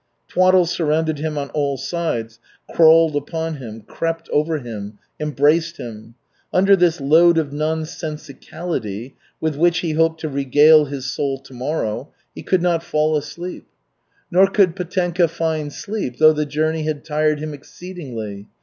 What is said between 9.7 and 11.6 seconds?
he hoped to regale his soul